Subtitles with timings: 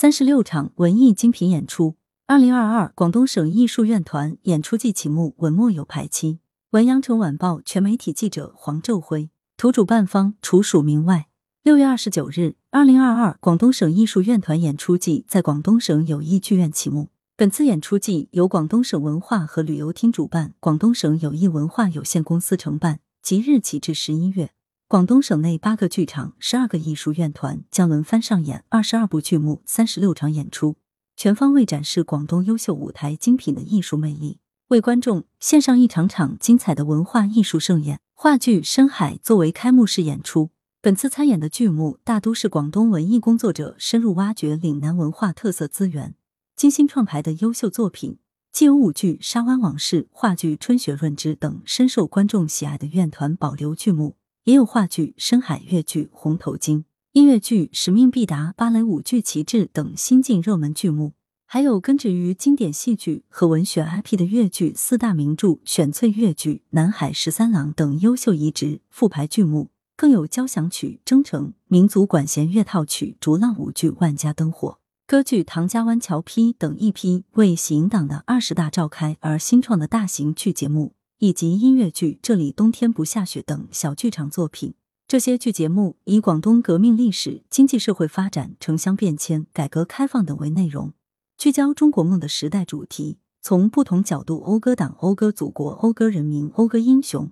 [0.00, 1.96] 三十六场文艺精品演出。
[2.26, 6.38] 二零二二广东省艺术院团演出季启幕，文末有排期。
[6.70, 9.28] 文阳城晚报全媒体记者黄昼辉，
[9.58, 11.26] 图主办方除署名外。
[11.62, 17.10] 六月二十九日，二零二二广东省艺术院团演出季在广东省友谊剧院启幕。
[17.36, 23.00] 本次演出季由广东省文化和旅游厅主办，广东省友谊文化有限公司承办。
[23.22, 24.50] 即日起至十一月，
[24.90, 30.78] 广东省内八个剧场、十二个艺术院团将轮番上演二十二部剧目、三十六场演出。
[31.16, 38.00] 全方位展示广东优秀舞台精品的艺术魅力，为观众献上一场场精彩的文化艺术盛宴。
[38.14, 46.16] 话剧《深海》作为开幕式演出，本次参演的剧目大都是广东文艺工作者深入挖掘岭南文化特色资源、
[46.56, 48.18] 精心创排的优秀作品，
[48.50, 54.16] 既有舞剧《沙湾往事》、话剧《春雪润之》等深受观众喜爱的院团保留剧目，
[54.50, 56.78] 也有话剧《深海》、越剧《红头巾》。
[57.12, 61.12] 音乐剧《使命必达》、芭蕾舞剧《旗帜》等新晋热门剧目，
[61.46, 74.68] 还有根植于经典戏剧和文学 IP 的越剧四大名著《选粹越剧》《南海十三郎》等优秀移植复排剧目，更有交响曲《征程》、民族管弦乐套曲《逐浪舞剧》《万家灯火》、
[75.06, 84.72] 歌剧《唐家湾桥批》等一批为喜迎党的二十大召开而新创的大型剧节目，以及音乐剧《这里冬天不下雪》等小剧场作品。
[85.06, 90.94] 这些剧节目以广东革命历史、经济社会发展、城乡变迁、改革开放等为内容，
[91.36, 97.30] 聚焦中国梦的时代主题，从不同角度讴歌党、讴歌祖国、讴歌人民、讴歌英雄，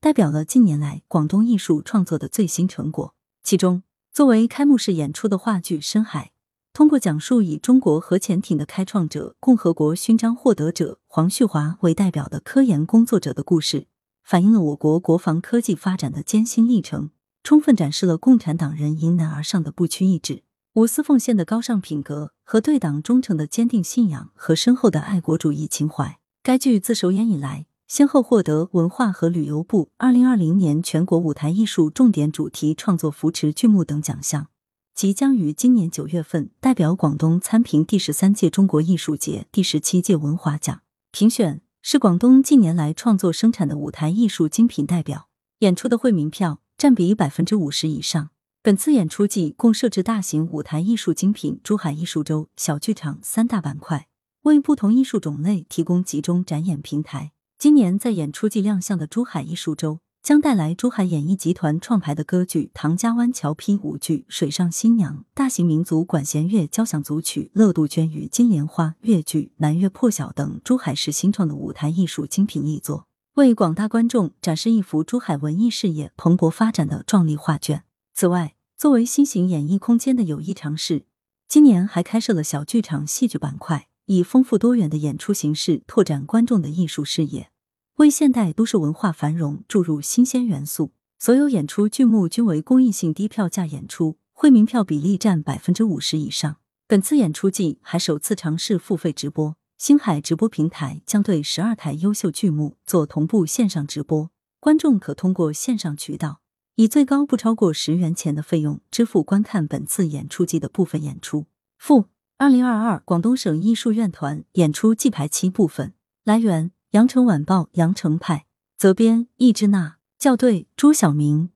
[0.00, 3.12] 代表了近年来广东艺术创作的最新成果。
[3.42, 6.30] 其中，作为开幕式演出的话剧《深海》，
[6.76, 13.86] 通过讲述以中国核潜艇的开创者、共和国勋章获得者黄旭华为代表的科研工作者的故事。
[14.22, 17.08] 反映了我国国防科技发展的艰辛历程，
[17.42, 20.42] 充分展示了共产党人迎难而上的不屈意志、
[20.74, 26.18] 无私奉献的高尚品格和对党忠诚的坚定信仰和深厚的爱国主义情怀。
[26.42, 34.48] 该剧自首演以来，先后获得文化和旅游部二零二零年全国舞台艺术重点主题创作扶持剧目等奖项，
[34.96, 40.80] 即将于今年九月份代表广东参评第十三届中国艺术节、第十七届文华奖
[41.12, 41.60] 评选。
[41.82, 48.30] 是广东近年来创作生产的舞台艺术精品代表，演出的惠民票占比百分之五十以上。
[48.62, 54.08] 本次演出季共设置大型舞台艺术精品珠海艺术周、小剧场三大板块，
[54.44, 57.32] 为不同艺术种类提供集中展演平台。
[57.58, 59.98] 今年在演出季亮相的珠海艺术周。
[60.26, 77.84] 将带来珠海演艺集团创排的歌剧《唐家湾桥批》舞剧《水上新娘》，大型民族管弦乐交响组曲《乐杜鹃与金莲花》，粤剧《南岳破晓》等珠海市新创的舞台艺术精品力作，为广大观众展示一幅珠海文艺事业蓬勃发展的壮丽画卷。
[78.12, 81.04] 此外，作为新型演艺空间的有益尝试，
[81.46, 87.50] 今年还开设了小剧场戏剧板块，以丰富多元的演出形式拓展观众的艺术视野。
[87.96, 90.92] 为现代都市文化繁荣注入新鲜元素。
[91.18, 96.58] 所有演出剧目均为公益性低票价演出，会民票比例占百分之五十以上。
[96.86, 104.30] 本次演出季还首次尝试付费直播，星海直播平台将对十二台优秀剧目做同步线上直播，
[104.60, 106.40] 观众可通过线上渠道，
[106.74, 111.46] 以最高不超过十元钱的费用支付观看本次演出季的部分演出。
[111.78, 112.04] 附
[112.36, 116.72] 二零二二广东省艺术院团演出季排期部分来源。
[116.90, 118.46] 羊城晚报羊城派
[118.78, 121.50] 责编易之娜校对朱晓明。